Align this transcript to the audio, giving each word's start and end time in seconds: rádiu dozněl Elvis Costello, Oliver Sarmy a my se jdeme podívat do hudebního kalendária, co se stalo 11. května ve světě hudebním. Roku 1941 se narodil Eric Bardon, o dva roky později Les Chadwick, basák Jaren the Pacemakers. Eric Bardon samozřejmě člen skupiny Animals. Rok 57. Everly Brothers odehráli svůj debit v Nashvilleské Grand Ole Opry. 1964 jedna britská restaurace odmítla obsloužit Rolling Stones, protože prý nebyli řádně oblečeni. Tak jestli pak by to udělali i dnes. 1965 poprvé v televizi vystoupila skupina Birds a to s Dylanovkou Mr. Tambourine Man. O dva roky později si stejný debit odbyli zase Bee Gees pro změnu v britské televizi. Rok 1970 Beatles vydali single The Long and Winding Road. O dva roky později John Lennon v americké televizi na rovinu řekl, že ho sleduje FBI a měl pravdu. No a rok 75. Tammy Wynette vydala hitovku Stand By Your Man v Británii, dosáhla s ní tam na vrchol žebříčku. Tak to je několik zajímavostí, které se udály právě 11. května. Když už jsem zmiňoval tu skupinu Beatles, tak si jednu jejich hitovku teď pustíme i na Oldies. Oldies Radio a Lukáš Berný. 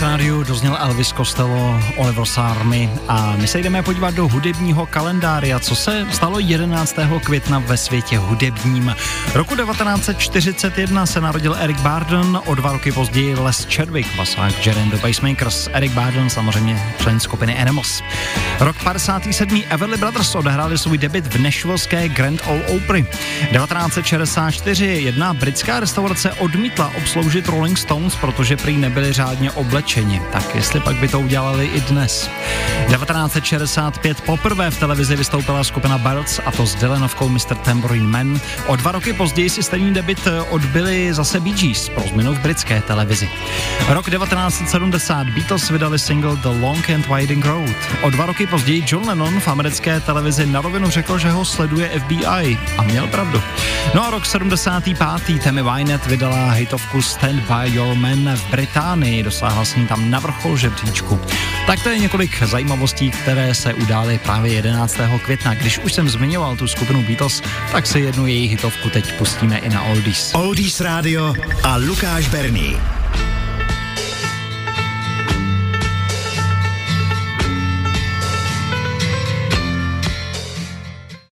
rádiu 0.00 0.44
dozněl 0.44 0.76
Elvis 0.80 1.08
Costello, 1.08 1.80
Oliver 1.96 2.24
Sarmy 2.24 2.90
a 3.08 3.36
my 3.36 3.46
se 3.48 3.58
jdeme 3.58 3.82
podívat 3.82 4.14
do 4.14 4.28
hudebního 4.28 4.86
kalendária, 4.86 5.58
co 5.60 5.76
se 5.76 6.06
stalo 6.10 6.38
11. 6.38 6.96
května 7.24 7.58
ve 7.58 7.76
světě 7.76 8.18
hudebním. 8.18 8.96
Roku 9.34 9.56
1941 9.56 11.06
se 11.06 11.20
narodil 11.20 11.56
Eric 11.60 11.80
Bardon, 11.80 12.42
o 12.46 12.54
dva 12.54 12.72
roky 12.72 12.92
později 12.92 13.34
Les 13.34 13.66
Chadwick, 13.70 14.16
basák 14.16 14.66
Jaren 14.66 14.90
the 14.90 14.96
Pacemakers. 14.96 15.68
Eric 15.72 15.92
Bardon 15.92 16.30
samozřejmě 16.30 16.82
člen 16.98 17.20
skupiny 17.20 17.58
Animals. 17.58 18.02
Rok 18.60 18.76
57. 18.84 19.62
Everly 19.68 19.96
Brothers 19.96 20.34
odehráli 20.34 20.78
svůj 20.78 20.98
debit 20.98 21.34
v 21.34 21.40
Nashvilleské 21.40 22.08
Grand 22.08 22.40
Ole 22.46 22.62
Opry. 22.62 23.06
1964 23.52 24.86
jedna 24.86 25.34
britská 25.34 25.80
restaurace 25.80 26.32
odmítla 26.32 26.92
obsloužit 26.96 27.48
Rolling 27.48 27.78
Stones, 27.78 28.16
protože 28.16 28.56
prý 28.56 28.76
nebyli 28.76 29.12
řádně 29.12 29.50
oblečeni. 29.50 29.81
Tak 30.32 30.54
jestli 30.54 30.80
pak 30.80 30.96
by 30.96 31.08
to 31.08 31.20
udělali 31.20 31.66
i 31.66 31.80
dnes. 31.80 32.30
1965 32.86 34.20
poprvé 34.20 34.70
v 34.70 34.78
televizi 34.78 35.16
vystoupila 35.16 35.64
skupina 35.64 35.98
Birds 35.98 36.40
a 36.46 36.50
to 36.50 36.66
s 36.66 36.74
Dylanovkou 36.74 37.28
Mr. 37.28 37.54
Tambourine 37.64 38.06
Man. 38.06 38.40
O 38.66 38.76
dva 38.76 38.92
roky 38.92 39.12
později 39.12 39.50
si 39.50 39.62
stejný 39.62 39.94
debit 39.94 40.28
odbyli 40.50 41.14
zase 41.14 41.40
Bee 41.40 41.52
Gees 41.52 41.88
pro 41.88 42.04
změnu 42.08 42.34
v 42.34 42.38
britské 42.38 42.80
televizi. 42.80 43.28
Rok 43.88 44.10
1970 44.10 45.26
Beatles 45.26 45.70
vydali 45.70 45.98
single 45.98 46.36
The 46.36 46.48
Long 46.48 46.90
and 46.90 47.06
Winding 47.08 47.44
Road. 47.44 47.76
O 48.02 48.10
dva 48.10 48.26
roky 48.26 48.46
později 48.46 48.84
John 48.86 49.08
Lennon 49.08 49.40
v 49.40 49.48
americké 49.48 50.00
televizi 50.00 50.46
na 50.46 50.60
rovinu 50.60 50.90
řekl, 50.90 51.18
že 51.18 51.30
ho 51.30 51.44
sleduje 51.44 51.88
FBI 51.88 52.58
a 52.78 52.82
měl 52.82 53.06
pravdu. 53.06 53.42
No 53.94 54.06
a 54.06 54.10
rok 54.10 54.26
75. 54.26 55.42
Tammy 55.44 55.62
Wynette 55.62 56.08
vydala 56.08 56.50
hitovku 56.50 57.02
Stand 57.02 57.40
By 57.40 57.74
Your 57.76 57.94
Man 57.94 58.36
v 58.36 58.50
Británii, 58.50 59.22
dosáhla 59.22 59.64
s 59.72 59.76
ní 59.76 59.86
tam 59.86 60.10
na 60.10 60.18
vrchol 60.18 60.56
žebříčku. 60.56 61.20
Tak 61.66 61.82
to 61.82 61.88
je 61.88 61.98
několik 61.98 62.42
zajímavostí, 62.42 63.10
které 63.10 63.54
se 63.54 63.74
udály 63.74 64.18
právě 64.18 64.52
11. 64.52 64.96
května. 65.24 65.54
Když 65.54 65.78
už 65.78 65.92
jsem 65.92 66.08
zmiňoval 66.08 66.56
tu 66.56 66.68
skupinu 66.68 67.02
Beatles, 67.02 67.42
tak 67.72 67.86
si 67.86 68.00
jednu 68.00 68.26
jejich 68.26 68.50
hitovku 68.50 68.90
teď 68.90 69.18
pustíme 69.18 69.58
i 69.58 69.68
na 69.68 69.82
Oldies. 69.82 70.34
Oldies 70.34 70.80
Radio 70.80 71.34
a 71.62 71.76
Lukáš 71.76 72.28
Berný. 72.28 73.01